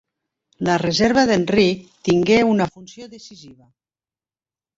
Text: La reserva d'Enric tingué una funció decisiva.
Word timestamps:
La 0.69 0.77
reserva 0.83 1.25
d'Enric 1.31 1.83
tingué 2.09 2.39
una 2.55 2.67
funció 2.77 3.11
decisiva. 3.13 3.71